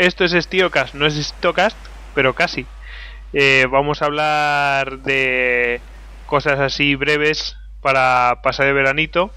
esto 0.00 0.24
es 0.24 0.32
Stiocast, 0.32 0.94
no 0.94 1.04
es 1.04 1.14
Stocast, 1.14 1.76
pero 2.14 2.34
casi. 2.34 2.64
Eh, 3.34 3.66
vamos 3.70 4.00
a 4.00 4.06
hablar 4.06 5.00
de 5.00 5.82
cosas 6.26 6.58
así 6.58 6.94
breves 6.94 7.56
para 7.82 8.40
pasar 8.42 8.66
el 8.66 8.74
veranito 8.74 9.30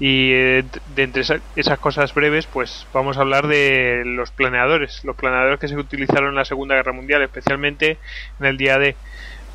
y 0.00 0.32
eh, 0.32 0.64
de 0.94 1.02
entre 1.02 1.22
esas 1.56 1.78
cosas 1.78 2.14
breves 2.14 2.46
pues 2.46 2.86
vamos 2.92 3.18
a 3.18 3.20
hablar 3.20 3.48
de 3.48 4.02
los 4.06 4.30
planeadores 4.30 5.04
los 5.04 5.16
planeadores 5.16 5.58
que 5.58 5.66
se 5.66 5.76
utilizaron 5.76 6.30
en 6.30 6.34
la 6.36 6.44
segunda 6.44 6.76
guerra 6.76 6.92
mundial 6.92 7.22
especialmente 7.22 7.98
en 8.38 8.46
el 8.46 8.56
día 8.56 8.78
D 8.78 8.94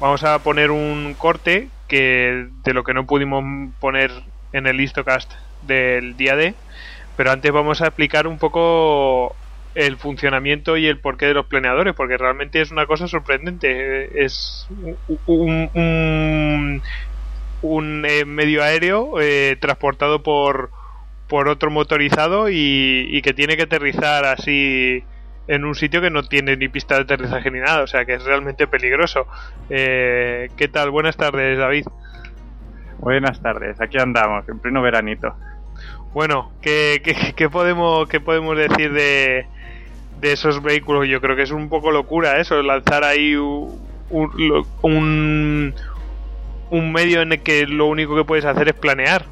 vamos 0.02 0.23
a 0.23 0.39
poner 0.39 0.72
un 0.72 1.13
corte 1.17 1.70
que 1.88 2.47
de 2.63 2.73
lo 2.73 2.83
que 2.83 2.94
no 2.94 3.05
pudimos 3.05 3.44
poner 3.80 4.11
en 4.52 4.67
el 4.67 4.77
listocast 4.77 5.31
del 5.61 6.17
día 6.17 6.35
D 6.35 6.55
pero 7.16 7.31
antes 7.31 7.52
vamos 7.52 7.81
a 7.81 7.88
explicar 7.88 8.27
un 8.27 8.38
poco 8.38 9.35
el 9.75 9.97
funcionamiento 9.97 10.77
y 10.77 10.87
el 10.87 10.99
porqué 10.99 11.27
de 11.27 11.33
los 11.33 11.45
planeadores, 11.47 11.93
porque 11.95 12.17
realmente 12.17 12.61
es 12.61 12.71
una 12.71 12.85
cosa 12.85 13.07
sorprendente. 13.07 14.23
Es 14.23 14.67
un, 15.25 16.81
un, 17.61 18.05
eh, 18.05 18.25
medio 18.25 18.63
aéreo 18.63 19.19
eh, 19.19 19.57
transportado 19.59 20.21
por, 20.21 20.69
por 21.27 21.47
otro 21.47 21.71
motorizado 21.71 22.49
y, 22.49 23.21
que 23.23 23.33
tiene 23.33 23.57
que 23.57 23.63
aterrizar 23.63 24.25
así 24.25 25.03
en 25.47 25.65
un 25.65 25.75
sitio 25.75 25.99
que 25.99 26.09
no 26.09 26.23
tiene 26.23 26.55
ni 26.55 26.69
pista 26.69 26.95
de 26.95 27.01
aterrizaje 27.01 27.51
ni 27.51 27.59
nada, 27.59 27.83
o 27.83 27.87
sea 27.87 28.05
que 28.05 28.13
es 28.13 28.23
realmente 28.23 28.67
peligroso. 28.67 29.27
Eh, 29.69 30.49
¿Qué 30.55 30.67
tal? 30.67 30.91
Buenas 30.91 31.17
tardes, 31.17 31.58
David. 31.58 31.85
Buenas 32.99 33.41
tardes, 33.41 33.81
aquí 33.81 33.97
andamos, 33.97 34.47
en 34.47 34.59
pleno 34.59 34.81
veranito. 34.81 35.35
Bueno, 36.13 36.53
¿qué, 36.61 37.02
qué, 37.35 37.49
podemos, 37.49 38.08
qué 38.08 38.19
podemos 38.19 38.55
decir 38.55 38.93
de, 38.93 39.47
de 40.23 40.31
esos 40.31 40.63
vehículos? 40.63 41.07
Yo 41.07 41.21
creo 41.21 41.35
que 41.35 41.43
es 41.43 41.52
un 41.52 41.69
poco 41.69 41.91
locura 41.91 42.39
eso, 42.39 42.61
lanzar 42.63 43.03
ahí 43.03 43.35
un, 43.35 43.77
un, 44.81 45.75
un 46.69 46.91
medio 46.91 47.21
en 47.21 47.33
el 47.33 47.43
que 47.43 47.67
lo 47.67 47.85
único 47.88 48.15
que 48.15 48.23
puedes 48.23 48.45
hacer 48.45 48.69
es 48.69 48.73
planear. 48.73 49.25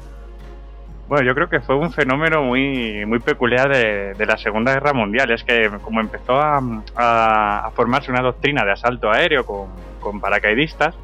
Bueno, 1.08 1.26
yo 1.26 1.34
creo 1.34 1.48
que 1.48 1.60
fue 1.60 1.76
un 1.76 1.92
fenómeno 1.92 2.42
muy, 2.42 3.04
muy 3.06 3.18
peculiar 3.18 3.68
de, 3.68 4.26
la 4.26 4.36
Segunda 4.36 4.72
Guerra 4.72 4.92
Mundial. 4.92 5.30
Es 5.30 5.42
que 5.44 5.70
como 5.82 6.00
empezó 6.00 6.40
a, 6.40 6.60
a, 6.94 7.70
formarse 7.74 8.10
una 8.10 8.22
doctrina 8.22 8.64
de 8.64 8.72
asalto 8.72 9.10
aéreo 9.10 9.44
con, 9.44 10.20
paracaidistas, 10.20 10.94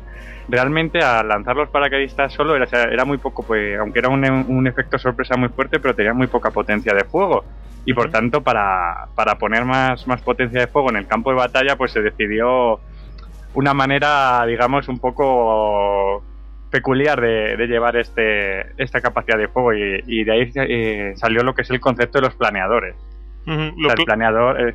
realmente 0.49 0.99
al 0.99 1.29
lanzar 1.29 1.57
los 1.57 1.69
paracaidistas 1.71 2.33
solo 2.33 2.57
era, 2.57 2.67
era 2.85 3.05
muy 3.05 3.19
poco, 3.19 3.43
pues, 3.43 3.79
aunque 3.79 3.99
era 3.99 4.09
un, 4.09 4.25
un, 4.25 4.67
efecto 4.67 4.99
sorpresa 4.99 5.37
muy 5.37 5.49
fuerte, 5.49 5.79
pero 5.79 5.95
tenía 5.95 6.15
muy 6.15 6.27
poca 6.27 6.51
potencia 6.51 6.95
de 6.95 7.05
fuego. 7.05 7.45
Y 7.85 7.95
por 7.95 8.11
tanto, 8.11 8.43
para, 8.43 9.09
para 9.15 9.39
poner 9.39 9.65
más, 9.65 10.07
más 10.07 10.21
potencia 10.23 10.61
de 10.61 10.67
fuego 10.67 10.91
en 10.91 10.97
el 10.97 11.07
campo 11.07 11.31
de 11.31 11.37
batalla, 11.37 11.77
pues 11.77 11.93
se 11.93 12.03
decidió 12.03 12.81
una 13.55 13.75
manera, 13.75 14.45
digamos, 14.47 14.89
un 14.89 14.99
poco 14.99 16.23
peculiar 16.71 17.21
de, 17.21 17.67
llevar 17.67 17.97
este, 17.97 18.73
esta 18.83 19.01
capacidad 19.01 19.39
de 19.39 19.49
fuego 19.49 19.73
y, 19.73 20.25
de 20.25 20.33
ahí 20.33 20.53
eh, 20.55 21.13
salió 21.17 21.43
lo 21.43 21.55
que 21.55 21.63
es 21.63 21.71
el 21.71 21.81
concepto 21.81 22.19
de 22.19 22.27
los 22.27 22.35
planeadores. 22.35 22.95
el 23.47 24.05
planeador 24.05 24.61
eh, 24.61 24.75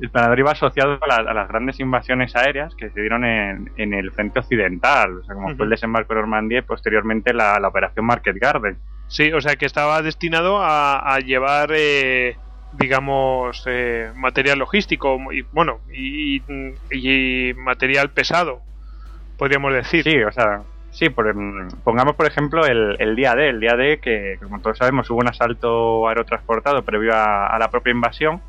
el 0.00 0.08
planeador 0.08 0.38
iba 0.38 0.52
asociado 0.52 0.98
a, 1.02 1.34
las 1.34 1.48
grandes 1.48 1.78
invasiones 1.78 2.34
aéreas 2.34 2.74
que 2.74 2.90
se 2.90 3.00
dieron 3.00 3.24
en, 3.24 3.70
el 3.76 4.10
frente 4.12 4.38
occidental, 4.38 5.18
o 5.18 5.24
sea, 5.24 5.34
como 5.34 5.54
fue 5.56 5.64
el 5.66 5.70
desembarco 5.70 6.14
de 6.14 6.20
Normandía 6.20 6.60
y 6.60 6.62
posteriormente 6.62 7.34
la, 7.34 7.60
operación 7.66 8.06
Market 8.06 8.36
Garden. 8.40 8.78
Sí, 9.08 9.32
o 9.32 9.40
sea 9.40 9.56
que 9.56 9.66
estaba 9.66 10.00
destinado 10.02 10.60
a, 10.62 11.18
llevar, 11.20 11.70
eh, 11.74 12.36
digamos, 12.72 13.64
eh, 13.66 14.10
material 14.14 14.58
logístico 14.58 15.18
y 15.32 15.42
bueno 15.42 15.80
y, 15.92 16.42
material 17.56 18.10
pesado, 18.10 18.60
podríamos 19.36 19.72
decir. 19.72 20.04
Sí, 20.04 20.22
o 20.22 20.32
sea, 20.32 20.62
sí, 20.90 21.08
por, 21.08 21.34
pongamos 21.84 22.16
por 22.16 22.26
ejemplo 22.26 22.64
el, 22.66 23.16
día 23.16 23.34
D, 23.34 23.48
el 23.48 23.60
día 23.60 23.76
D 23.76 23.98
que 24.00 24.38
como 24.42 24.60
todos 24.60 24.78
sabemos 24.78 25.08
hubo 25.10 25.18
un 25.18 25.28
asalto 25.28 26.08
aerotransportado 26.08 26.82
previo 26.82 27.12
a 27.14 27.56
la 27.58 27.70
propia 27.70 27.92
invasión 27.92 28.40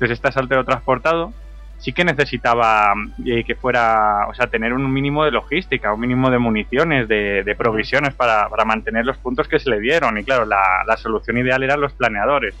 entonces 0.00 0.16
este 0.16 0.28
asalto 0.28 0.64
transportado 0.64 1.34
sí 1.80 1.92
que 1.92 2.04
necesitaba 2.04 2.92
eh, 3.26 3.42
que 3.44 3.54
fuera, 3.54 4.26
o 4.28 4.34
sea, 4.34 4.46
tener 4.46 4.72
un 4.72 4.90
mínimo 4.92 5.24
de 5.24 5.30
logística, 5.30 5.92
un 5.92 6.00
mínimo 6.00 6.30
de 6.30 6.38
municiones, 6.38 7.08
de, 7.08 7.54
provisiones 7.58 8.14
para, 8.14 8.48
mantener 8.64 9.04
los 9.04 9.16
puntos 9.18 9.48
que 9.48 9.58
se 9.58 9.70
le 9.70 9.80
dieron. 9.80 10.16
Y 10.18 10.24
claro, 10.24 10.44
la, 10.44 10.96
solución 10.96 11.38
ideal 11.38 11.62
eran 11.62 11.80
los 11.80 11.92
planeadores. 11.92 12.54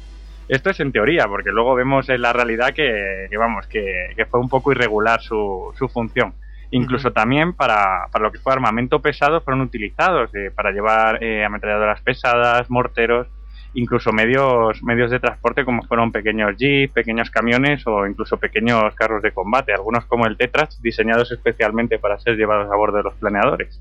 Esto 0.50 0.70
es 0.70 0.80
en 0.80 0.90
teoría, 0.90 1.28
porque 1.28 1.50
luego 1.52 1.76
vemos 1.76 2.08
en 2.08 2.22
la 2.22 2.32
realidad 2.32 2.74
que, 2.74 3.28
vamos, 3.38 3.68
que, 3.68 4.26
fue 4.28 4.40
un 4.40 4.48
poco 4.48 4.72
irregular 4.72 5.22
su, 5.22 5.72
su 5.78 5.88
función. 5.88 6.34
Incluso 6.72 7.12
también 7.12 7.52
para, 7.52 8.08
para, 8.10 8.24
lo 8.24 8.32
que 8.32 8.40
fue 8.40 8.52
armamento 8.52 9.00
pesado 9.00 9.40
fueron 9.42 9.60
utilizados, 9.60 10.34
eh, 10.34 10.50
para 10.52 10.72
llevar 10.72 11.22
eh, 11.22 11.44
ametralladoras 11.44 12.00
pesadas, 12.00 12.68
morteros 12.68 13.28
incluso 13.74 14.12
medios, 14.12 14.82
medios 14.82 15.12
de 15.12 15.20
transporte 15.20 15.64
como 15.64 15.82
fueron 15.82 16.10
pequeños 16.10 16.56
jeeps, 16.58 16.92
pequeños 16.92 17.30
camiones 17.30 17.86
o 17.86 18.04
incluso 18.04 18.36
pequeños 18.36 18.92
carros 18.94 19.22
de 19.22 19.30
combate, 19.30 19.72
algunos 19.72 20.04
como 20.06 20.26
el 20.26 20.36
Tetras, 20.36 20.82
diseñados 20.82 21.30
especialmente 21.30 22.00
para 22.00 22.18
ser 22.18 22.36
llevados 22.36 22.68
a 22.72 22.76
bordo 22.76 22.96
de 22.96 23.04
los 23.04 23.14
planeadores. 23.14 23.80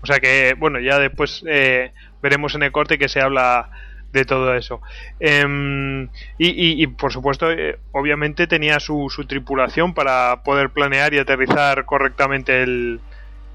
O 0.00 0.06
sea 0.06 0.20
que, 0.20 0.54
bueno, 0.58 0.78
ya 0.80 0.98
después 0.98 1.42
eh, 1.46 1.92
veremos 2.22 2.54
en 2.54 2.64
el 2.64 2.72
corte 2.72 2.98
que 2.98 3.08
se 3.08 3.20
habla 3.20 3.70
de 4.12 4.24
todo 4.24 4.54
eso. 4.54 4.80
Em, 5.20 6.08
y, 6.38 6.86
por 6.86 7.12
supuesto, 7.12 7.50
eh, 7.50 7.78
obviamente 7.92 8.46
tenía 8.46 8.80
su, 8.80 9.10
su 9.10 9.26
tripulación 9.26 9.94
para 9.94 10.42
poder 10.44 10.70
planear 10.70 11.14
y 11.14 11.18
aterrizar 11.18 11.84
correctamente 11.84 12.62
el, 12.62 13.00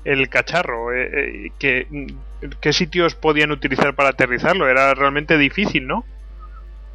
el 0.06 0.30
cacharro. 0.30 0.94
Eh, 0.94 1.52
que 1.58 1.88
qué 2.60 2.74
sitios 2.74 3.16
podían 3.16 3.52
utilizar 3.52 3.96
para 3.96 4.10
aterrizarlo. 4.10 4.70
Era 4.70 4.94
realmente 4.94 5.38
difícil, 5.38 5.88
¿no? 5.88 6.06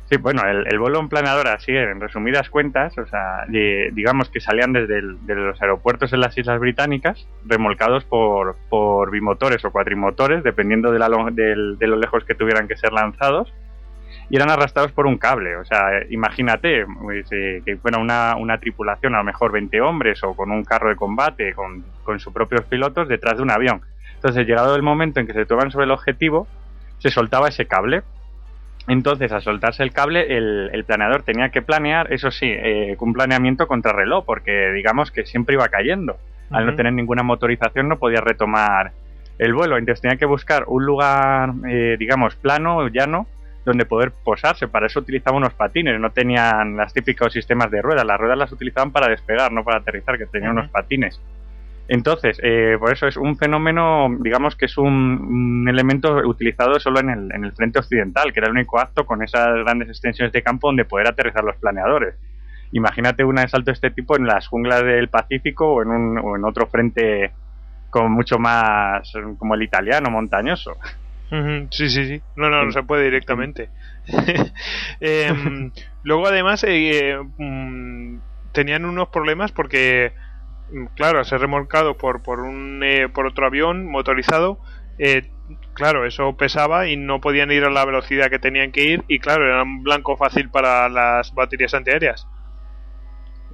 Sí, 0.09 0.17
bueno, 0.17 0.43
el, 0.49 0.79
vuelo 0.79 1.01
en 1.01 1.11
planadora, 1.11 1.53
así 1.53 1.71
en 1.71 2.01
resumidas 2.01 2.49
cuentas, 2.49 2.97
o 2.97 3.05
sea, 3.07 3.45
digamos 3.49 4.31
que 4.31 4.41
salían 4.41 4.73
desde 4.73 5.03
los 5.03 5.61
aeropuertos 5.61 6.15
en 6.15 6.21
las 6.21 6.37
Islas 6.39 6.59
Británicas, 6.61 7.29
remolcados 7.45 8.05
por, 8.05 8.57
por 8.71 9.11
bimotores 9.11 9.63
o 9.67 9.71
cuatrimotores, 9.71 10.43
dependiendo 10.43 10.91
de, 10.93 10.99
la, 10.99 11.09
de, 11.31 11.87
lo 11.87 11.97
lejos 11.97 12.25
que 12.25 12.35
tuvieran 12.35 12.67
que 12.69 12.77
ser 12.79 12.95
lanzados, 12.95 13.53
y 14.31 14.37
eran 14.37 14.51
arrastrados 14.51 14.93
por 14.93 15.07
un 15.07 15.19
cable. 15.19 15.57
O 15.57 15.65
sea, 15.67 16.03
imagínate 16.09 16.87
pues, 17.03 17.27
eh, 17.31 17.61
que 17.67 17.77
fuera 17.77 17.99
una, 17.99 18.35
una, 18.37 18.59
tripulación, 18.59 19.15
a 19.15 19.19
lo 19.19 19.25
mejor 19.25 19.53
20 19.53 19.79
hombres 19.83 20.25
o 20.25 20.35
con 20.35 20.51
un 20.51 20.65
carro 20.65 20.89
de 20.89 20.97
combate, 20.97 21.53
con, 21.53 21.85
con 22.03 22.19
sus 22.19 22.33
propios 22.33 22.65
pilotos, 22.65 23.09
detrás 23.09 23.37
de 23.37 23.43
un 23.43 23.51
avión. 23.51 23.83
Entonces, 24.15 24.47
llegado 24.47 24.75
el 24.75 24.83
momento 24.83 25.21
en 25.21 25.27
que 25.27 25.35
se 25.35 25.45
toman 25.45 25.71
sobre 25.71 25.85
el 25.85 25.91
objetivo, 25.91 26.49
se 26.99 27.11
soltaba 27.11 27.49
ese 27.49 27.67
cable. 27.67 28.03
Entonces, 28.89 29.31
al 29.33 29.43
soltarse 29.43 29.83
el 29.83 29.93
cable, 29.93 30.37
el, 30.37 30.85
planeador 30.87 31.23
tenía 31.23 31.51
que 31.51 31.61
planear, 31.61 32.11
eso 32.13 32.31
sí, 32.31 32.47
eh, 32.49 32.97
un 32.99 33.13
planeamiento 33.13 33.67
contrarreloj, 33.67 34.25
porque 34.25 34.73
digamos 34.73 35.11
que 35.11 35.27
siempre 35.27 35.55
iba 35.55 35.69
cayendo. 35.69 36.17
Al 36.51 36.65
no 36.65 36.75
tener 36.75 36.95
ninguna 36.95 37.23
motorización, 37.23 37.89
no 37.89 37.99
podía 37.99 38.23
retomar 38.23 38.93
el 39.39 39.53
vuelo. 39.53 39.77
Entonces, 39.77 40.01
tenía 40.01 40.17
que 40.17 40.25
buscar 40.25 40.65
un 40.67 40.87
lugar, 40.87 41.53
eh, 41.69 41.97
digamos, 41.99 42.37
plano, 42.37 42.89
llano, 42.89 43.27
donde 43.67 43.85
poder 43.85 44.13
posarse. 44.25 44.69
Para 44.69 44.87
eso 44.87 45.01
utilizaba 45.01 45.37
unos 45.37 45.53
patines, 45.53 46.01
no 46.01 46.11
tenían 46.11 46.79
los 46.79 46.93
típicos 46.95 47.35
sistemas 47.35 47.71
de 47.71 47.83
ruedas. 47.83 48.07
Las 48.07 48.19
ruedas 48.19 48.39
las 48.39 48.53
utilizaban 48.53 48.91
para 48.91 49.09
despegar, 49.09 49.53
no 49.53 49.65
para 49.65 49.81
aterrizar, 49.81 50.17
que 50.17 50.25
tenían 50.25 50.53
unos 50.53 50.71
patines. 50.71 51.21
Entonces, 51.89 52.39
eh, 52.43 52.77
por 52.79 52.93
eso 52.93 53.07
es 53.07 53.17
un 53.17 53.39
fenómeno, 53.39 54.09
digamos 54.21 54.55
que 54.57 54.67
es 54.67 54.77
un, 54.77 55.67
elemento 55.69 56.17
utilizado 56.17 56.79
solo 56.79 57.01
en 57.01 57.09
el, 57.09 57.33
en 57.33 57.45
el, 57.45 57.53
frente 57.53 57.79
occidental, 57.79 58.33
que 58.33 58.41
era 58.41 58.49
el 58.49 58.53
único 58.53 58.79
acto 58.79 59.07
con 59.07 59.23
esas 59.23 59.49
grandes 59.65 59.89
extensiones 59.89 60.33
de 60.33 60.43
campo 60.43 60.69
donde 60.69 60.85
poder 60.85 61.09
aterrizar 61.09 61.43
los 61.43 61.57
planeadores. 61.57 62.15
Imagínate 62.73 63.25
un 63.25 63.39
asalto 63.39 63.71
de 63.71 63.75
este 63.75 63.91
tipo 63.91 64.17
en 64.19 64.27
las 64.27 64.47
junglas 64.47 64.85
del 64.85 65.09
Pacífico 65.09 65.67
o 65.73 65.83
en, 65.83 65.89
un, 65.89 66.19
o 66.19 66.37
en 66.37 66.45
otro 66.45 66.67
frente 66.67 67.33
como 67.89 68.11
mucho 68.11 68.39
más 68.39 69.11
como 69.39 69.55
el 69.55 69.63
italiano, 69.63 70.11
montañoso. 70.11 70.77
Sí, 71.71 71.91
sí, 71.91 72.07
sí. 72.07 72.23
No, 72.37 72.49
no, 72.51 72.65
no 72.65 72.73
se 72.73 72.83
puede 72.83 73.05
directamente. 73.05 73.71
Em, 75.01 75.71
luego, 76.03 76.27
además, 76.27 76.65
eh, 76.67 77.19
mm, 77.37 78.17
tenían 78.53 78.85
unos 78.85 79.09
problemas 79.09 79.53
porque 79.53 80.13
Mm, 80.71 80.87
claro, 80.95 81.25
ser 81.25 81.41
remolcado 81.41 81.97
por, 81.97 82.23
por, 82.23 82.41
un, 82.41 82.83
eh, 82.85 83.09
por 83.09 83.27
otro 83.27 83.47
avión 83.47 83.87
motorizado, 83.87 84.59
eh, 84.99 85.31
claro, 85.75 86.05
eso 86.05 86.37
pesaba 86.37 86.89
y 86.89 86.97
no 86.97 87.21
podían 87.21 87.51
ir 87.51 87.65
a 87.65 87.71
la 87.71 87.85
velocidad 87.85 88.29
que 88.31 88.39
tenían 88.39 88.73
que 88.73 88.85
ir 88.85 89.05
y 89.09 89.19
claro, 89.19 89.47
era 89.47 89.63
un 89.63 89.83
blanco 89.83 90.17
fácil 90.17 90.51
para 90.51 90.89
las 90.89 91.33
baterías 91.35 91.75
antiaéreas. 91.75 92.27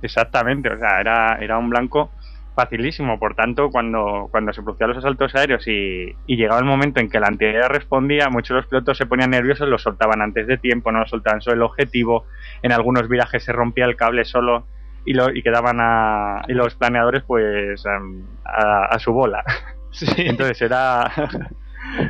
Exactamente, 0.03 0.69
o 0.71 0.79
sea, 0.79 1.01
era, 1.01 1.39
era 1.41 1.59
un 1.59 1.71
blanco 1.71 2.11
facilísimo. 2.55 3.19
Por 3.19 3.35
tanto, 3.35 3.71
cuando, 3.71 4.29
cuando 4.31 4.53
se 4.53 4.63
producían 4.63 4.91
los 4.91 4.99
asaltos 4.99 5.35
aéreos 5.35 5.67
y, 5.67 6.15
llegaba 6.27 6.59
el 6.59 6.65
momento 6.65 7.01
en 7.01 7.09
que 7.09 7.21
la 7.21 7.29
antiaérea 7.29 7.69
respondía, 7.69 8.29
muchos 8.29 8.51
de 8.51 8.61
los 8.61 8.67
pilotos 8.67 8.99
se 8.99 9.07
ponían 9.07 9.31
nerviosos, 9.31 9.69
lo 9.69 9.79
soltaban 9.79 10.23
antes 10.23 10.47
de 10.47 10.59
tiempo, 10.59 10.93
no 10.93 11.01
lo 11.01 11.07
soltaban 11.07 11.41
sobre 11.41 11.57
el 11.57 11.63
objetivo. 11.63 12.27
En 12.63 12.73
algunos 12.73 13.09
virajes 13.09 13.45
se 13.45 13.53
rompía 13.53 13.85
el 13.87 13.97
cable 13.97 14.25
solo 14.25 14.67
y, 15.05 15.15
lo, 15.15 15.31
y 15.35 15.43
quedaban 15.43 15.79
a, 15.81 16.43
y 16.49 16.53
los 16.53 16.75
planeadores 16.75 17.23
pues 17.25 17.85
a, 17.87 18.99
su 18.99 19.13
bola. 19.13 19.45
Entonces 20.17 20.61
era... 20.63 21.11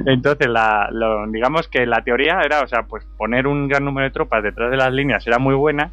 Entonces, 0.07 0.49
la, 0.49 0.89
digamos 1.29 1.69
que 1.69 1.85
la 1.85 2.03
teoría 2.03 2.41
era, 2.43 2.61
o 2.61 2.69
sea, 2.69 2.85
pues 2.85 3.05
poner 3.19 3.47
un 3.47 3.69
gran 3.69 3.85
número 3.85 4.05
de 4.05 4.13
tropas 4.13 4.43
detrás 4.43 4.71
de 4.71 4.77
las 4.77 4.93
líneas 4.93 5.27
era 5.27 5.39
muy 5.39 5.55
buena, 5.55 5.91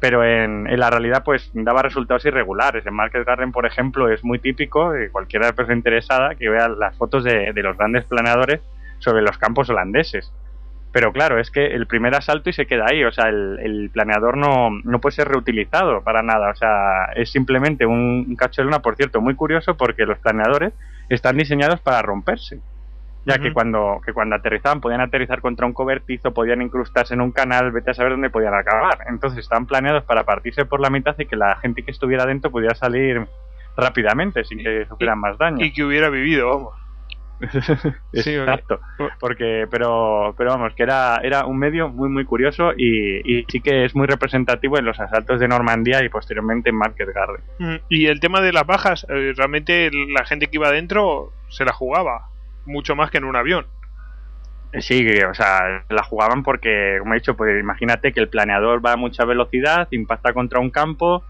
pero 0.00 0.24
en, 0.24 0.64
la 0.78 0.90
realidad 0.90 1.22
pues 1.24 1.50
daba 1.52 1.82
resultados 1.82 2.24
irregulares. 2.24 2.86
En 2.86 2.94
Market 2.94 3.26
Garden, 3.26 3.52
por 3.52 3.66
ejemplo, 3.66 4.08
es 4.08 4.24
muy 4.24 4.38
típico, 4.38 4.92
de 4.92 5.10
cualquiera 5.10 5.52
persona 5.52 5.76
interesada, 5.76 6.34
que 6.34 6.48
vea 6.48 6.68
las 6.68 6.96
fotos 6.96 7.24
de, 7.24 7.52
los 7.54 7.76
grandes 7.76 8.04
planeadores 8.04 8.60
sobre 8.98 9.22
los 9.22 9.38
campos 9.38 9.68
holandeses. 9.70 10.32
Pero 10.90 11.12
claro, 11.12 11.38
es 11.38 11.50
que 11.50 11.66
el 11.66 11.86
primer 11.86 12.14
asalto 12.14 12.48
y 12.48 12.54
se 12.54 12.66
queda 12.66 12.86
ahí, 12.88 13.04
o 13.04 13.12
sea, 13.12 13.28
el, 13.28 13.90
planeador 13.92 14.36
no, 14.36 14.70
no, 14.70 15.00
puede 15.00 15.16
ser 15.16 15.28
reutilizado 15.28 16.02
para 16.02 16.22
nada, 16.22 16.50
o 16.50 16.54
sea, 16.54 17.12
es 17.14 17.30
simplemente 17.30 17.84
un, 17.84 18.24
un 18.26 18.36
cacho 18.36 18.62
de 18.62 18.66
luna, 18.66 18.80
por 18.80 18.96
cierto, 18.96 19.20
muy 19.20 19.34
curioso 19.34 19.76
porque 19.76 20.06
los 20.06 20.18
planeadores 20.18 20.72
están 21.10 21.36
diseñados 21.36 21.80
para 21.80 22.00
romperse 22.00 22.60
ya 23.28 23.38
que 23.38 23.52
cuando 23.52 24.00
que 24.04 24.12
cuando 24.12 24.36
aterrizaban 24.36 24.80
podían 24.80 25.00
aterrizar 25.00 25.40
contra 25.40 25.66
un 25.66 25.72
cobertizo, 25.72 26.32
podían 26.32 26.62
incrustarse 26.62 27.14
en 27.14 27.20
un 27.20 27.30
canal, 27.30 27.72
vete 27.72 27.90
a 27.90 27.94
saber 27.94 28.12
dónde 28.12 28.30
podían 28.30 28.54
acabar. 28.54 29.00
Entonces 29.08 29.40
estaban 29.40 29.66
planeados 29.66 30.04
para 30.04 30.24
partirse 30.24 30.64
por 30.64 30.80
la 30.80 30.90
mitad 30.90 31.14
y 31.18 31.26
que 31.26 31.36
la 31.36 31.56
gente 31.56 31.82
que 31.82 31.90
estuviera 31.90 32.24
dentro 32.24 32.50
pudiera 32.50 32.74
salir 32.74 33.26
rápidamente 33.76 34.44
sin 34.44 34.58
que 34.58 34.86
sufrieran 34.86 35.18
más 35.18 35.36
daño. 35.38 35.64
Y 35.64 35.72
que 35.72 35.84
hubiera 35.84 36.08
vivido, 36.08 36.48
vamos. 36.48 36.74
Exacto. 38.12 38.80
Porque, 39.20 39.66
pero, 39.70 40.34
pero 40.36 40.50
vamos, 40.50 40.74
que 40.74 40.82
era, 40.82 41.20
era 41.22 41.46
un 41.46 41.58
medio 41.58 41.88
muy, 41.88 42.08
muy 42.08 42.24
curioso 42.24 42.72
y, 42.76 43.44
sí 43.48 43.60
que 43.60 43.84
es 43.84 43.94
muy 43.94 44.06
representativo 44.06 44.78
en 44.78 44.84
los 44.84 44.98
asaltos 44.98 45.40
de 45.40 45.48
Normandía 45.48 46.04
y 46.04 46.08
posteriormente 46.08 46.70
en 46.70 46.76
Market 46.76 47.08
Garden. 47.14 47.42
Mm, 47.58 47.76
y 47.88 48.06
el 48.06 48.20
tema 48.20 48.40
de 48.40 48.52
las 48.52 48.66
bajas, 48.66 49.06
eh, 49.08 49.32
realmente 49.36 49.90
la 49.92 50.24
gente 50.24 50.48
que 50.48 50.56
iba 50.56 50.68
adentro 50.68 51.32
se 51.48 51.64
la 51.64 51.72
jugaba 51.72 52.28
mucho 52.66 52.96
más 52.96 53.10
que 53.10 53.18
en 53.18 53.24
un 53.24 53.36
avión. 53.36 53.66
Sí, 54.80 55.06
o 55.22 55.34
sea, 55.34 55.84
la 55.88 56.02
jugaban 56.02 56.42
porque, 56.42 56.96
como 56.98 57.14
he 57.14 57.18
dicho, 57.18 57.36
pues 57.36 57.58
imagínate 57.58 58.12
que 58.12 58.20
el 58.20 58.28
planeador 58.28 58.84
va 58.84 58.92
a 58.92 58.96
mucha 58.96 59.24
velocidad, 59.24 59.88
impacta 59.92 60.34
contra 60.34 60.60
un 60.60 60.70
campo 60.70 61.24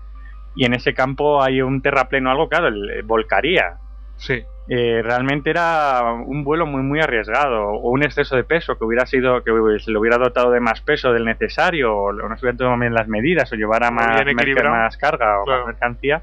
y 0.57 0.65
en 0.65 0.75
ese 0.75 0.93
campo 0.93 1.41
hay 1.41 1.63
un 1.63 1.81
terrapleno 1.81 2.31
o 2.31 2.33
algo, 2.33 2.49
claro, 2.49 2.67
el, 2.67 3.03
volcaría. 3.05 3.77
Sí. 4.17 4.43
Eh, 4.71 5.01
realmente 5.03 5.49
era 5.49 6.13
un 6.13 6.45
vuelo 6.45 6.67
muy 6.67 6.83
muy 6.83 7.01
arriesgado 7.01 7.69
o 7.69 7.91
un 7.91 8.03
exceso 8.03 8.37
de 8.37 8.45
peso 8.45 8.77
que 8.77 8.85
hubiera 8.85 9.07
sido 9.07 9.43
que 9.43 9.51
se 9.79 9.91
le 9.91 9.99
hubiera 9.99 10.19
dotado 10.19 10.51
de 10.51 10.61
más 10.61 10.83
peso 10.83 11.11
del 11.11 11.25
necesario 11.25 11.97
o 11.97 12.13
no 12.13 12.37
se 12.37 12.45
hubieran 12.45 12.59
tomado 12.59 12.79
bien 12.79 12.93
las 12.93 13.09
medidas 13.09 13.51
o 13.51 13.57
llevara 13.57 13.91
más, 13.91 14.27
más 14.27 14.97
carga 14.99 15.41
o 15.41 15.47
más 15.47 15.67
mercancía 15.67 16.23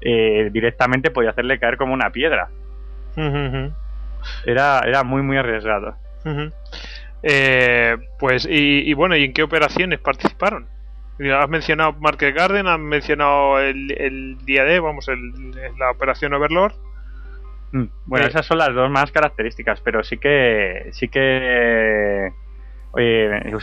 eh, 0.00 0.50
directamente 0.52 1.12
podía 1.12 1.30
hacerle 1.30 1.60
caer 1.60 1.76
como 1.76 1.94
una 1.94 2.10
piedra 2.10 2.48
era, 4.44 4.80
era 4.80 5.02
muy, 5.04 5.22
muy 5.22 5.36
arriesgado. 5.36 5.96
Eh, 7.22 7.96
pues, 8.18 8.46
y, 8.48 8.92
bueno, 8.94 9.16
¿y 9.16 9.24
en 9.24 9.32
qué 9.32 9.42
operaciones 9.42 9.98
participaron? 10.00 10.66
Has 11.34 11.48
mencionado 11.48 11.94
Market 11.94 12.34
Garden, 12.34 12.68
has 12.68 12.78
mencionado 12.78 13.58
el, 13.58 13.90
el 13.98 14.38
día 14.44 14.64
de, 14.64 14.78
vamos, 14.78 15.08
el, 15.08 15.50
la 15.78 15.90
operación 15.90 16.32
Overlord. 16.32 16.74
Mm, 17.72 17.84
bueno, 18.06 18.26
eh, 18.26 18.28
esas 18.28 18.46
son 18.46 18.58
las 18.58 18.74
dos 18.74 18.90
más 18.90 19.12
características, 19.12 19.80
pero 19.80 20.02
sí 20.02 20.18
que 20.18 20.88
sí 20.92 21.08
que 21.08 22.32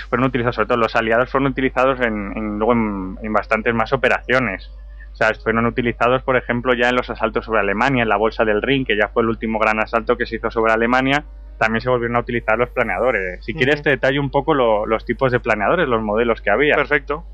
fueron 0.09 0.27
utilizados, 0.27 0.55
sobre 0.55 0.67
todo 0.67 0.77
los 0.77 0.95
aliados 0.95 1.29
fueron 1.29 1.51
utilizados 1.51 1.99
en, 2.01 2.57
luego 2.57 2.73
en, 2.73 3.33
bastantes 3.33 3.73
más 3.73 3.91
operaciones. 3.93 4.71
O 5.11 5.15
sea, 5.15 5.33
fueron 5.33 5.65
utilizados, 5.65 6.23
por 6.23 6.35
ejemplo, 6.35 6.73
ya 6.73 6.89
en 6.89 6.95
los 6.95 7.09
asaltos 7.09 7.45
sobre 7.45 7.61
Alemania, 7.61 8.03
en 8.03 8.09
la 8.09 8.17
bolsa 8.17 8.43
del 8.43 8.61
Ring, 8.61 8.85
que 8.85 8.97
ya 8.97 9.07
fue 9.09 9.23
el 9.23 9.29
último 9.29 9.59
gran 9.59 9.79
asalto 9.79 10.17
que 10.17 10.25
se 10.25 10.35
hizo 10.35 10.51
sobre 10.51 10.73
Alemania, 10.73 11.23
también 11.57 11.81
se 11.81 11.89
volvieron 11.89 12.17
a 12.17 12.19
utilizar 12.19 12.57
los 12.57 12.69
planeadores. 12.69 13.43
Si 13.43 13.53
quieres 13.53 13.81
te 13.81 13.91
detallo 13.91 14.19
un 14.19 14.29
poco 14.29 14.53
los 14.53 15.05
tipos 15.05 15.31
de 15.31 15.39
planeadores, 15.39 15.87
los 15.87 16.01
modelos 16.01 16.41
que 16.41 16.49
había. 16.49 16.75
Perfecto. 16.75 17.25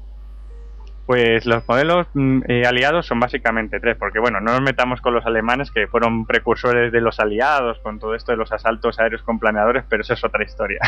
Pues 1.12 1.46
los 1.46 1.68
modelos 1.68 2.08
mm, 2.14 2.44
eh, 2.48 2.66
aliados 2.66 3.06
son 3.06 3.20
básicamente 3.20 3.82
tres, 3.82 3.98
porque 3.98 4.20
bueno, 4.20 4.40
no 4.40 4.54
nos 4.54 4.62
metamos 4.62 5.02
con 5.02 5.14
los 5.14 5.26
alemanes 5.26 5.70
que 5.70 5.86
fueron 5.86 6.26
precursores 6.26 6.90
de 6.94 7.02
los 7.02 7.20
aliados, 7.20 7.80
con 7.80 8.00
todo 8.00 8.16
esto 8.16 8.32
de 8.32 8.38
los 8.38 8.54
asaltos 8.54 8.98
aéreos 8.98 9.22
con 9.22 9.38
planeadores, 9.38 9.84
pero 9.90 10.04
eso 10.04 10.14
es 10.14 10.24
otra 10.24 10.46
historia. 10.46 10.80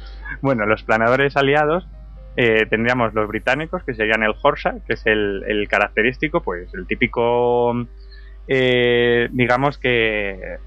bueno, 0.40 0.66
los 0.66 0.84
planeadores 0.84 1.36
aliados 1.36 1.88
eh, 2.36 2.64
tendríamos 2.70 3.12
los 3.12 3.26
británicos, 3.26 3.82
que 3.82 3.94
serían 3.94 4.22
el 4.22 4.36
Horsa, 4.40 4.76
que 4.86 4.92
es 4.92 5.04
el, 5.04 5.66
característico, 5.68 6.44
pues 6.44 6.72
el 6.74 6.86
típico, 6.86 7.74
eh, 8.46 9.30
digamos 9.32 9.78
que 9.78 10.58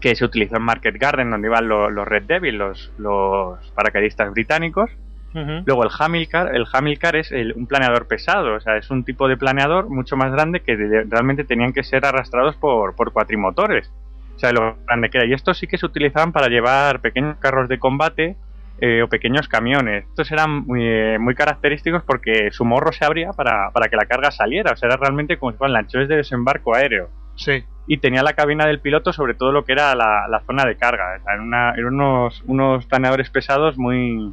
que 0.00 0.14
se 0.14 0.24
utilizó 0.24 0.58
en 0.58 0.62
Market 0.62 0.96
Garden, 1.00 1.32
donde 1.32 1.48
iban 1.48 1.66
los, 1.66 2.06
Red 2.06 2.22
Devil, 2.28 2.58
los, 2.58 2.92
los 2.96 3.58
paracaidistas 3.72 4.30
británicos. 4.30 4.88
Luego 5.32 5.84
el 5.84 5.90
Hamilcar, 5.96 6.54
el 6.54 6.66
Hamilcar 6.72 7.14
es 7.14 7.30
un 7.30 7.66
planeador 7.66 8.08
pesado, 8.08 8.54
o 8.54 8.60
sea, 8.60 8.76
es 8.76 8.90
un 8.90 9.04
tipo 9.04 9.28
de 9.28 9.36
planeador 9.36 9.88
mucho 9.88 10.16
más 10.16 10.32
grande 10.32 10.60
que 10.60 10.76
realmente 11.08 11.44
tenían 11.44 11.72
que 11.72 11.84
ser 11.84 12.04
arrastrados 12.04 12.56
por, 12.56 12.96
por 12.96 13.12
cuatrimotores. 13.12 13.90
O 14.34 14.38
sea, 14.40 14.52
lo 14.52 14.76
grande 14.86 15.10
que 15.10 15.18
era. 15.18 15.26
Y 15.26 15.34
estos 15.34 15.58
sí 15.58 15.66
que 15.66 15.78
se 15.78 15.86
utilizaban 15.86 16.32
para 16.32 16.48
llevar 16.48 17.00
pequeños 17.00 17.36
carros 17.38 17.68
de 17.68 17.78
combate 17.78 18.36
eh, 18.80 19.02
o 19.02 19.08
pequeños 19.08 19.46
camiones. 19.48 20.06
Estos 20.08 20.32
eran 20.32 20.64
muy, 20.66 20.82
eh, 20.82 21.18
muy, 21.20 21.34
característicos 21.34 22.02
porque 22.04 22.50
su 22.50 22.64
morro 22.64 22.90
se 22.90 23.04
abría 23.04 23.32
para, 23.34 23.70
para, 23.70 23.88
que 23.90 23.96
la 23.96 24.06
carga 24.06 24.30
saliera. 24.30 24.72
O 24.72 24.76
sea, 24.76 24.88
era 24.88 24.96
realmente 24.96 25.36
como 25.36 25.52
si 25.52 25.58
fueran 25.58 25.74
lanchones 25.74 26.08
de 26.08 26.16
desembarco 26.16 26.74
aéreo. 26.74 27.10
Sí. 27.36 27.62
Y 27.86 27.98
tenía 27.98 28.22
la 28.22 28.32
cabina 28.32 28.66
del 28.66 28.80
piloto 28.80 29.12
sobre 29.12 29.34
todo 29.34 29.52
lo 29.52 29.66
que 29.66 29.72
era 29.72 29.94
la, 29.94 30.26
la 30.28 30.40
zona 30.40 30.64
de 30.64 30.76
carga. 30.76 31.18
O 31.20 31.22
sea, 31.22 31.34
eran 31.34 31.94
unos, 31.94 32.42
unos 32.46 32.86
planeadores 32.86 33.28
pesados 33.28 33.76
muy, 33.76 34.32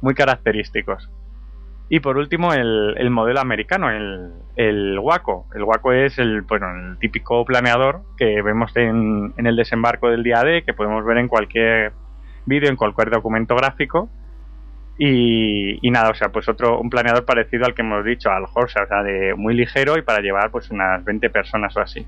muy 0.00 0.14
característicos. 0.14 1.10
Y 1.88 2.00
por 2.00 2.16
último, 2.16 2.52
el, 2.52 2.94
el 2.98 3.10
modelo 3.10 3.40
americano, 3.40 3.90
el, 3.90 4.32
el 4.56 4.98
Waco. 4.98 5.46
El 5.54 5.62
Waco 5.62 5.92
es 5.92 6.18
el, 6.18 6.42
bueno, 6.42 6.66
el 6.70 6.98
típico 6.98 7.44
planeador 7.44 8.02
que 8.16 8.42
vemos 8.42 8.76
en, 8.76 9.32
en 9.36 9.46
el 9.46 9.54
desembarco 9.54 10.10
del 10.10 10.24
día 10.24 10.42
D, 10.42 10.64
que 10.64 10.74
podemos 10.74 11.04
ver 11.04 11.18
en 11.18 11.28
cualquier 11.28 11.92
vídeo, 12.44 12.70
en 12.70 12.76
cualquier 12.76 13.10
documento 13.10 13.54
gráfico. 13.54 14.08
Y, 14.98 15.78
nada, 15.90 16.10
o 16.10 16.14
sea, 16.14 16.30
pues 16.30 16.48
otro, 16.48 16.80
un 16.80 16.88
planeador 16.88 17.24
parecido 17.26 17.66
al 17.66 17.74
que 17.74 17.82
hemos 17.82 18.04
dicho, 18.04 18.30
al 18.30 18.46
Horse, 18.52 18.80
o 18.80 18.86
sea, 18.86 19.02
de 19.02 19.34
muy 19.34 19.54
ligero 19.54 19.98
y 19.98 20.02
para 20.02 20.20
llevar 20.20 20.50
pues 20.50 20.70
unas 20.70 21.04
20 21.04 21.28
personas 21.30 21.76
o 21.76 21.80
así. 21.80 22.06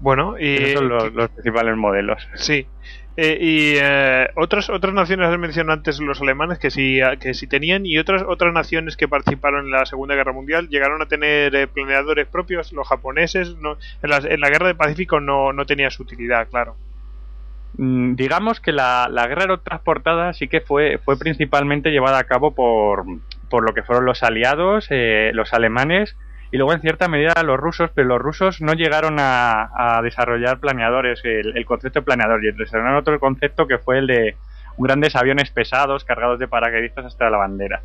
Bueno, 0.00 0.36
y... 0.38 0.56
Esos 0.56 0.80
son 0.80 1.14
los, 1.14 1.30
principales 1.30 1.76
modelos. 1.76 2.26
Sí. 2.34 2.66
Eh, 3.16 3.38
y 3.40 3.74
eh, 3.80 4.28
otras 4.36 4.70
otras 4.70 4.94
naciones 4.94 5.28
has 5.28 5.38
mencionado 5.38 5.76
antes 5.76 6.00
los 6.00 6.20
alemanes 6.20 6.58
que 6.58 6.70
sí 6.70 7.00
que 7.18 7.34
sí 7.34 7.46
tenían 7.48 7.84
y 7.84 7.98
otras 7.98 8.22
otras 8.26 8.54
naciones 8.54 8.96
que 8.96 9.08
participaron 9.08 9.66
en 9.66 9.72
la 9.72 9.84
Segunda 9.84 10.14
Guerra 10.14 10.32
Mundial 10.32 10.68
llegaron 10.68 11.02
a 11.02 11.06
tener 11.06 11.54
eh, 11.54 11.66
planeadores 11.66 12.28
propios 12.28 12.72
los 12.72 12.86
japoneses 12.86 13.56
no 13.56 13.76
en 14.02 14.10
la, 14.10 14.18
en 14.18 14.40
la 14.40 14.48
guerra 14.48 14.68
del 14.68 14.76
Pacífico 14.76 15.18
no, 15.18 15.52
no 15.52 15.66
tenía 15.66 15.90
su 15.90 16.04
utilidad 16.04 16.48
claro 16.48 16.76
Mm, 17.76 18.14
digamos 18.14 18.60
que 18.60 18.72
la, 18.72 19.08
la 19.10 19.26
guerra 19.26 19.42
aerotransportada 19.42 20.32
sí 20.32 20.48
que 20.48 20.60
fue, 20.60 20.98
fue 20.98 21.18
principalmente 21.18 21.90
llevada 21.90 22.18
a 22.18 22.24
cabo 22.24 22.52
por, 22.54 23.04
por 23.48 23.64
lo 23.64 23.74
que 23.74 23.82
fueron 23.82 24.04
los 24.04 24.22
aliados, 24.22 24.88
eh, 24.90 25.30
los 25.34 25.54
alemanes 25.54 26.16
y 26.52 26.56
luego 26.56 26.72
en 26.72 26.80
cierta 26.80 27.08
medida 27.08 27.32
los 27.44 27.58
rusos, 27.58 27.90
pero 27.94 28.08
los 28.08 28.18
rusos 28.18 28.60
no 28.60 28.72
llegaron 28.74 29.16
a, 29.18 30.00
desarrollar 30.02 30.58
planeadores, 30.58 31.20
el, 31.24 31.64
concepto 31.64 32.00
de 32.00 32.04
planeador, 32.04 32.44
y 32.44 32.52
desarrollaron 32.52 32.98
otro 32.98 33.18
concepto 33.20 33.66
que 33.66 33.78
fue 33.78 33.98
el 33.98 34.06
de 34.08 34.36
grandes 34.78 35.14
aviones 35.14 35.50
pesados 35.50 36.04
cargados 36.04 36.38
de 36.38 36.48
paracaidistas 36.48 37.06
hasta 37.06 37.30
la 37.30 37.38
bandera. 37.38 37.82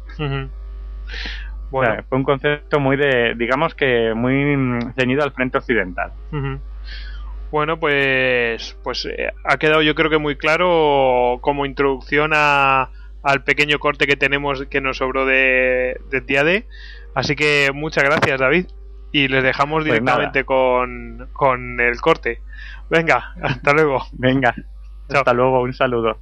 Bueno. 1.69 2.03
fue 2.07 2.17
un 2.17 2.24
concepto 2.24 2.79
muy 2.79 2.95
de, 2.95 3.34
digamos 3.36 3.75
que 3.75 4.13
muy 4.13 4.79
ceñido 4.95 5.24
al 5.24 5.31
frente 5.31 5.57
occidental. 5.57 6.12
Bueno, 7.51 7.79
pues, 7.79 8.77
pues 8.84 9.05
eh, 9.05 9.31
ha 9.43 9.57
quedado 9.57 9.81
yo 9.81 9.93
creo 9.93 10.10
que 10.10 10.17
muy 10.17 10.36
claro 10.36 11.39
como 11.41 11.65
introducción 11.65 12.31
a, 12.34 12.89
al 13.24 13.43
pequeño 13.43 13.79
corte 13.79 14.07
que 14.07 14.15
tenemos 14.15 14.65
que 14.65 14.81
nos 14.81 14.98
sobró 14.98 15.25
de, 15.25 16.00
de 16.10 16.22
día 16.22 16.43
D. 16.43 16.65
Así 17.15 17.36
que 17.36 17.72
muchas 17.74 18.03
gracias 18.03 18.39
David 18.39 18.67
y 19.12 19.29
les 19.29 19.43
dejamos 19.43 19.84
pues 19.84 19.86
directamente 19.86 20.43
con, 20.43 21.29
con 21.34 21.79
el 21.79 22.00
corte. 22.01 22.41
Venga, 22.89 23.34
hasta 23.41 23.74
luego. 23.74 24.03
Venga, 24.12 24.53
hasta 25.10 25.34
luego, 25.34 25.62
un 25.62 25.74
saludo. 25.74 26.19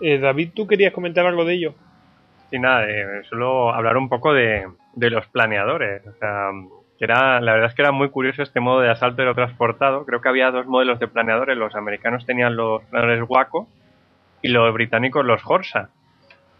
Eh, 0.00 0.18
David, 0.18 0.50
¿tú 0.54 0.66
querías 0.66 0.92
comentar 0.92 1.26
algo 1.26 1.44
de 1.44 1.54
ello? 1.54 1.74
Sí, 2.50 2.58
nada, 2.58 2.88
eh, 2.88 3.22
solo 3.28 3.72
hablar 3.72 3.96
un 3.96 4.08
poco 4.08 4.32
de, 4.32 4.66
de 4.94 5.10
los 5.10 5.26
planeadores. 5.26 6.06
O 6.06 6.14
sea, 6.14 6.50
que 6.98 7.04
era, 7.04 7.40
la 7.40 7.52
verdad 7.52 7.68
es 7.68 7.74
que 7.74 7.82
era 7.82 7.92
muy 7.92 8.08
curioso 8.08 8.42
este 8.42 8.60
modo 8.60 8.80
de 8.80 8.90
asalto 8.90 9.34
transportado. 9.34 10.06
Creo 10.06 10.20
que 10.20 10.28
había 10.28 10.50
dos 10.50 10.66
modelos 10.66 10.98
de 10.98 11.08
planeadores. 11.08 11.56
Los 11.56 11.74
americanos 11.74 12.26
tenían 12.26 12.56
los 12.56 12.82
planeadores 12.84 13.28
Waco 13.28 13.68
y 14.40 14.48
los 14.48 14.72
británicos 14.72 15.24
los 15.24 15.42
Horsa. 15.44 15.90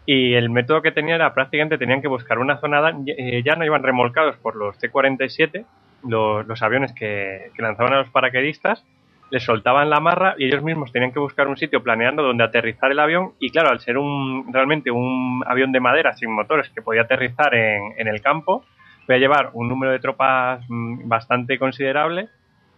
Y 0.05 0.33
el 0.33 0.49
método 0.49 0.81
que 0.81 0.91
tenían 0.91 1.15
era 1.15 1.33
prácticamente 1.33 1.77
tenían 1.77 2.01
que 2.01 2.07
buscar 2.07 2.39
una 2.39 2.57
zona, 2.57 2.93
eh, 3.05 3.41
ya 3.43 3.55
no 3.55 3.65
iban 3.65 3.83
remolcados 3.83 4.35
por 4.37 4.55
los 4.55 4.77
T-47, 4.77 5.65
los, 6.07 6.45
los, 6.45 6.61
aviones 6.61 6.91
que, 6.93 7.51
lanzaban 7.57 7.93
a 7.93 7.99
los 7.99 8.09
paraquedistas, 8.09 8.83
les 9.31 9.43
soltaban 9.43 9.89
la 9.89 10.01
marra 10.01 10.35
y 10.37 10.45
ellos 10.45 10.61
mismos 10.61 10.91
tenían 10.91 11.13
que 11.13 11.19
buscar 11.19 11.47
un 11.47 11.55
sitio 11.55 11.81
planeando 11.81 12.21
donde 12.21 12.43
aterrizar 12.43 12.91
el 12.91 12.99
avión 12.99 13.31
y 13.39 13.49
claro, 13.49 13.69
al 13.69 13.79
ser 13.79 13.97
un 13.97 14.51
realmente 14.51 14.91
un 14.91 15.41
avión 15.47 15.71
de 15.71 15.79
madera 15.79 16.13
sin 16.13 16.31
motores 16.31 16.69
que 16.69 16.81
podía 16.81 17.03
aterrizar 17.03 17.55
en, 17.55 17.93
en 17.97 18.07
el 18.09 18.21
campo, 18.21 18.65
podía 19.07 19.19
llevar 19.19 19.51
un 19.53 19.69
número 19.69 19.93
de 19.93 19.99
tropas 19.99 20.63
mm, 20.67 21.07
bastante 21.07 21.57
considerable 21.57 22.27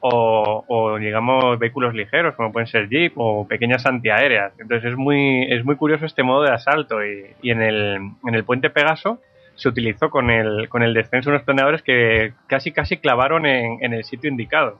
o, 0.07 0.97
digamos 0.99 1.57
vehículos 1.57 1.93
ligeros 1.93 2.35
como 2.35 2.51
pueden 2.51 2.67
ser 2.67 2.89
jeep 2.89 3.13
o 3.15 3.47
pequeñas 3.47 3.85
antiaéreas. 3.85 4.53
Entonces 4.59 4.91
es 4.91 4.97
muy 4.97 5.51
es 5.51 5.65
muy 5.65 5.75
curioso 5.75 6.05
este 6.05 6.23
modo 6.23 6.43
de 6.43 6.51
asalto 6.51 7.03
y, 7.05 7.25
y 7.41 7.51
en, 7.51 7.61
el, 7.61 7.95
en 8.27 8.35
el 8.35 8.43
puente 8.43 8.69
Pegaso 8.69 9.19
se 9.55 9.69
utilizó 9.69 10.09
con 10.09 10.29
el, 10.29 10.69
con 10.69 10.83
el 10.83 10.93
descenso 10.93 11.29
unos 11.29 11.43
planeadores 11.43 11.81
que 11.81 12.33
casi 12.47 12.71
casi 12.71 12.97
clavaron 12.97 13.45
en, 13.45 13.77
en 13.81 13.93
el 13.93 14.03
sitio 14.03 14.29
indicado. 14.29 14.79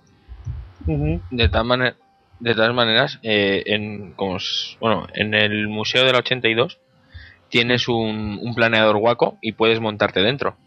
De 1.31 1.49
tal 1.49 1.65
manera 1.65 1.95
de 2.39 2.53
todas 2.53 2.73
maneras, 2.73 3.19
eh, 3.23 3.63
en, 3.65 4.11
como, 4.13 4.37
bueno, 4.79 5.07
en 5.13 5.33
el 5.33 5.67
Museo 5.67 6.05
del 6.05 6.15
82 6.15 6.79
tienes 7.49 7.87
un, 7.87 8.39
un 8.41 8.55
planeador 8.55 8.97
guaco 8.97 9.37
y 9.41 9.53
puedes 9.53 9.79
montarte 9.79 10.21
dentro. 10.21 10.57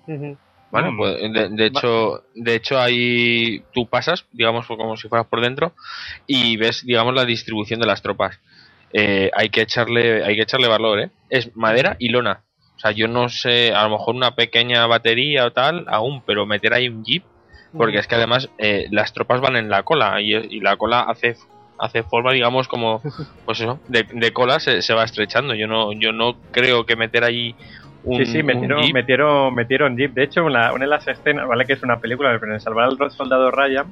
Vale, 0.70 0.90
pues, 0.96 1.16
de, 1.56 1.66
hecho, 1.66 2.24
de 2.34 2.54
hecho 2.54 2.78
ahí 2.78 3.62
tú 3.72 3.86
pasas, 3.86 4.26
digamos, 4.32 4.66
como 4.66 4.96
si 4.96 5.08
fueras 5.08 5.26
por 5.26 5.40
dentro 5.40 5.72
y 6.26 6.56
ves, 6.58 6.84
digamos, 6.84 7.14
la 7.14 7.24
distribución 7.24 7.80
de 7.80 7.86
las 7.86 8.02
tropas. 8.02 8.38
Eh, 8.92 9.30
hay 9.34 9.48
que 9.48 9.62
echarle, 9.62 10.24
hay 10.24 10.36
que 10.36 10.42
echarle 10.42 10.68
valor, 10.68 11.00
¿eh? 11.00 11.10
Es 11.30 11.56
madera 11.56 11.96
y 11.98 12.10
lona. 12.10 12.42
O 12.76 12.80
sea, 12.80 12.92
yo 12.92 13.08
no 13.08 13.28
sé, 13.28 13.72
a 13.72 13.82
lo 13.84 13.90
mejor 13.90 14.14
una 14.14 14.34
pequeña 14.34 14.86
batería 14.86 15.46
o 15.46 15.52
tal, 15.52 15.86
aún, 15.88 16.22
pero 16.24 16.46
meter 16.46 16.74
ahí 16.74 16.88
un 16.88 17.04
jeep, 17.04 17.24
porque 17.76 17.98
es 17.98 18.06
que 18.06 18.14
además 18.14 18.50
eh, 18.58 18.86
las 18.90 19.12
tropas 19.12 19.40
van 19.40 19.56
en 19.56 19.68
la 19.68 19.82
cola 19.82 20.20
y, 20.20 20.60
la 20.60 20.76
cola 20.76 21.00
hace 21.00 21.36
hace 21.80 22.02
forma, 22.02 22.32
digamos, 22.32 22.66
como, 22.66 23.00
pues 23.44 23.60
eso, 23.60 23.78
de, 23.86 24.04
de 24.12 24.32
cola 24.32 24.58
se, 24.58 24.82
se, 24.82 24.94
va 24.94 25.04
estrechando. 25.04 25.54
Yo 25.54 25.68
no, 25.68 25.92
yo 25.92 26.12
no 26.12 26.36
creo 26.50 26.86
que 26.86 26.96
meter 26.96 27.22
sí, 28.04 28.26
sí, 28.26 28.42
metieron, 28.42 28.82
jeep. 28.82 28.94
metieron, 28.94 29.54
metieron 29.54 29.96
Jeep. 29.96 30.14
De 30.14 30.24
hecho, 30.24 30.44
una, 30.44 30.72
una 30.72 30.84
de 30.84 30.90
las 30.90 31.06
escenas, 31.08 31.46
vale 31.46 31.64
que 31.66 31.74
es 31.74 31.82
una 31.82 31.98
película, 31.98 32.36
pero 32.38 32.52
en 32.52 32.60
Salvar 32.60 32.88
al 32.88 33.10
Soldado 33.10 33.50
Ryan 33.50 33.86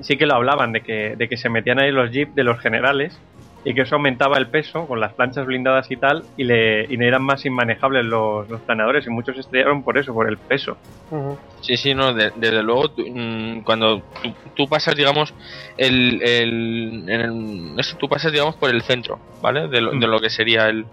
sí 0.00 0.16
que 0.16 0.26
lo 0.26 0.34
hablaban 0.34 0.72
de 0.72 0.80
que, 0.80 1.16
de 1.16 1.28
que 1.28 1.36
se 1.36 1.48
metían 1.48 1.78
ahí 1.80 1.90
los 1.90 2.10
Jeep 2.10 2.34
de 2.34 2.44
los 2.44 2.60
generales 2.60 3.18
y 3.64 3.74
que 3.74 3.82
eso 3.82 3.96
aumentaba 3.96 4.38
el 4.38 4.46
peso 4.46 4.86
con 4.86 5.00
las 5.00 5.12
planchas 5.14 5.44
blindadas 5.44 5.90
y 5.90 5.96
tal 5.96 6.22
y 6.36 6.44
le, 6.44 6.84
y 6.84 6.96
le 6.96 7.08
eran 7.08 7.22
más 7.22 7.44
inmanejables 7.44 8.04
los, 8.04 8.48
los 8.48 8.60
planeadores 8.60 9.06
y 9.06 9.10
muchos 9.10 9.36
estrellaron 9.36 9.82
por 9.82 9.98
eso, 9.98 10.14
por 10.14 10.28
el 10.28 10.38
peso. 10.38 10.76
Uh 11.10 11.16
-huh. 11.16 11.38
Sí, 11.60 11.76
sí, 11.76 11.92
no, 11.92 12.14
de, 12.14 12.30
desde 12.36 12.62
luego 12.62 12.88
tú, 12.90 13.04
mmm, 13.04 13.62
cuando 13.62 13.98
tú, 14.22 14.32
tú, 14.54 14.68
pasas, 14.68 14.94
digamos, 14.94 15.34
el, 15.76 16.22
el, 16.22 17.04
el, 17.08 17.74
eso, 17.78 17.96
tú 17.96 18.08
pasas, 18.08 18.30
digamos, 18.30 18.54
por 18.54 18.70
el 18.70 18.80
centro, 18.82 19.18
¿vale? 19.42 19.66
De 19.66 19.80
lo, 19.80 19.90
uh 19.90 19.94
-huh. 19.94 20.00
de 20.00 20.06
lo 20.06 20.20
que 20.20 20.30
sería 20.30 20.68
el, 20.68 20.86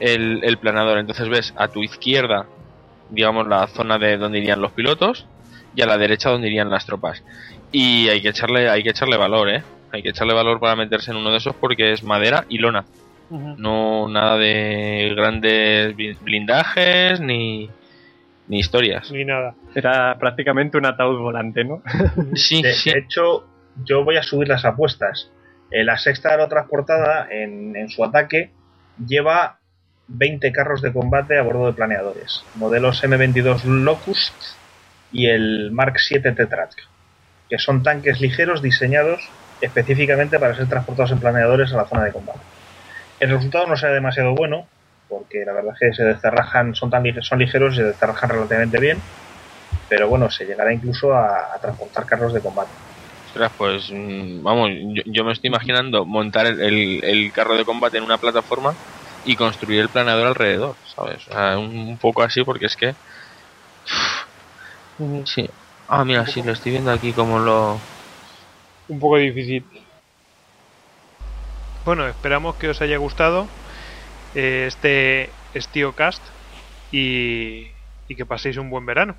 el, 0.00 0.40
el, 0.42 0.58
planador. 0.58 0.98
Entonces 0.98 1.28
ves 1.28 1.54
a 1.56 1.68
tu 1.68 1.82
izquierda, 1.82 2.46
digamos, 3.10 3.46
la 3.46 3.66
zona 3.68 3.98
de 3.98 4.16
donde 4.16 4.38
irían 4.38 4.60
los 4.60 4.72
pilotos 4.72 5.26
y 5.74 5.82
a 5.82 5.86
la 5.86 5.98
derecha 5.98 6.30
donde 6.30 6.48
irían 6.48 6.70
las 6.70 6.86
tropas. 6.86 7.22
Y 7.72 8.08
hay 8.08 8.20
que 8.22 8.30
echarle, 8.30 8.68
hay 8.68 8.82
que 8.82 8.90
echarle 8.90 9.16
valor, 9.16 9.48
¿eh? 9.50 9.62
Hay 9.92 10.02
que 10.02 10.10
echarle 10.10 10.34
valor 10.34 10.60
para 10.60 10.76
meterse 10.76 11.10
en 11.10 11.18
uno 11.18 11.30
de 11.30 11.38
esos 11.38 11.54
porque 11.56 11.92
es 11.92 12.02
madera 12.02 12.44
y 12.48 12.58
lona. 12.58 12.84
Uh 13.30 13.38
-huh. 13.38 13.56
No 13.56 14.08
nada 14.08 14.36
de 14.38 15.12
grandes 15.14 15.94
blindajes 16.20 17.20
ni, 17.20 17.70
ni 18.48 18.58
historias. 18.58 19.10
Ni 19.12 19.24
nada. 19.24 19.54
Era 19.74 20.18
prácticamente 20.18 20.78
un 20.78 20.86
ataúd 20.86 21.18
volante, 21.18 21.64
¿no? 21.64 21.82
sí, 22.34 22.62
de, 22.62 22.72
sí. 22.72 22.90
de 22.90 23.00
hecho, 23.00 23.46
yo 23.84 24.04
voy 24.04 24.16
a 24.16 24.22
subir 24.22 24.48
las 24.48 24.64
apuestas. 24.64 25.30
Eh, 25.70 25.84
la 25.84 25.98
sexta 25.98 26.30
aerotransportada 26.30 27.28
en, 27.30 27.76
en 27.76 27.88
su 27.90 28.02
ataque 28.02 28.50
lleva 29.06 29.57
20 30.08 30.52
carros 30.52 30.80
de 30.82 30.92
combate 30.92 31.38
a 31.38 31.42
bordo 31.42 31.66
de 31.66 31.74
planeadores, 31.74 32.42
modelos 32.54 33.02
M22 33.04 33.64
Locust 33.64 34.34
y 35.12 35.26
el 35.26 35.70
Mark 35.70 35.94
7 35.98 36.32
Tetrach, 36.32 36.74
que 37.48 37.58
son 37.58 37.82
tanques 37.82 38.20
ligeros 38.20 38.62
diseñados 38.62 39.20
específicamente 39.60 40.38
para 40.38 40.56
ser 40.56 40.68
transportados 40.68 41.12
en 41.12 41.20
planeadores 41.20 41.72
a 41.72 41.76
la 41.76 41.86
zona 41.86 42.04
de 42.04 42.12
combate. 42.12 42.40
El 43.20 43.30
resultado 43.30 43.66
no 43.66 43.76
será 43.76 43.92
demasiado 43.92 44.34
bueno, 44.34 44.66
porque 45.08 45.44
la 45.44 45.52
verdad 45.52 45.74
es 45.74 45.90
que 45.90 45.94
se 45.94 46.04
descerrajan, 46.04 46.74
son 46.74 46.90
tan 46.90 47.04
son 47.22 47.38
ligeros 47.38 47.74
y 47.74 47.78
se 47.78 47.84
descerrajan 47.84 48.30
relativamente 48.30 48.80
bien, 48.80 48.98
pero 49.88 50.08
bueno, 50.08 50.30
se 50.30 50.44
llegará 50.44 50.72
incluso 50.72 51.14
a, 51.14 51.56
transportar 51.60 52.06
carros 52.06 52.32
de 52.32 52.40
combate. 52.40 52.70
Ostras, 53.26 53.52
pues 53.58 53.90
mm, 53.92 54.42
vamos, 54.42 54.70
yo, 54.94 55.02
yo, 55.06 55.24
me 55.24 55.32
estoy 55.32 55.48
imaginando 55.48 56.04
montar 56.04 56.46
el, 56.46 57.04
el, 57.04 57.32
carro 57.32 57.56
de 57.56 57.64
combate 57.64 57.98
en 57.98 58.04
una 58.04 58.18
plataforma 58.18 58.74
y 59.24 59.36
construir 59.36 59.80
el 59.80 59.90
planeador 59.90 60.28
alrededor, 60.28 60.76
¿sabes? 60.94 61.26
O 61.28 61.32
sea, 61.32 61.58
un, 61.58 61.76
un, 61.76 61.98
poco 61.98 62.22
así 62.22 62.44
porque 62.44 62.66
es 62.66 62.76
que... 62.76 62.94
Sí. 65.24 65.48
Ah, 65.86 66.04
mira, 66.04 66.26
sí, 66.26 66.42
lo 66.42 66.52
estoy 66.52 66.72
viendo 66.72 66.90
aquí 66.90 67.14
como 67.14 67.38
lo... 67.38 67.80
Un 68.88 68.98
poco 68.98 69.16
difícil. 69.16 69.70
Bueno, 71.84 72.08
esperamos 72.08 72.56
que 72.56 72.68
os 72.68 72.82
haya 72.82 72.98
gustado 72.98 73.48
eh, 74.34 74.66
este 74.68 75.34
Cast 75.96 76.22
y, 76.90 77.66
y 78.08 78.16
que 78.16 78.26
paséis 78.26 78.56
un 78.56 78.70
buen 78.70 78.84
verano. 78.84 79.16